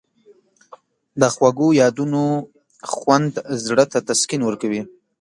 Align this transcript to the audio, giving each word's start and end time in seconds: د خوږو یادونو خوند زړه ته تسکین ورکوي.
د 1.19 1.23
خوږو 1.33 1.67
یادونو 1.81 2.23
خوند 2.93 3.33
زړه 3.65 3.85
ته 3.91 3.99
تسکین 4.07 4.41
ورکوي. 4.45 4.81